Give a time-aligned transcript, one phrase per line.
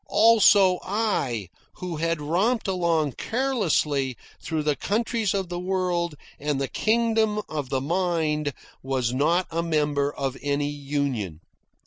[0.07, 6.67] Also I, who had romped along carelessly through the countries of the world and the
[6.67, 11.41] kingdom of the mind, was not a member of any union.